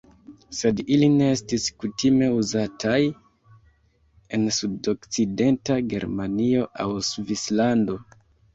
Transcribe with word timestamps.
Sed 0.59 0.79
ili 0.93 1.09
ne 1.17 1.27
estis 1.33 1.67
kutime 1.83 2.29
uzataj 2.37 2.97
en 4.39 4.49
sudokcidenta 4.57 5.79
Germanio 5.95 6.67
aŭ 6.87 6.91
Svislando. 7.13 8.03